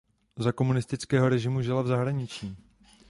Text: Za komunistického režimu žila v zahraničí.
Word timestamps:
Za 0.39 0.51
komunistického 0.51 1.29
režimu 1.29 1.61
žila 1.61 1.81
v 1.81 1.87
zahraničí. 1.87 2.47